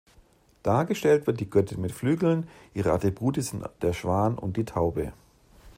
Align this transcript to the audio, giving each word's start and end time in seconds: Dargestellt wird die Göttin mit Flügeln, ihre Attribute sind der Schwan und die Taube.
Dargestellt 0.63 1.27
wird 1.27 1.39
die 1.39 1.47
Göttin 1.47 1.79
mit 1.79 1.91
Flügeln, 1.91 2.47
ihre 2.73 2.91
Attribute 2.91 3.43
sind 3.43 3.69
der 3.83 3.93
Schwan 3.93 4.35
und 4.35 4.57
die 4.57 4.65
Taube. 4.65 5.13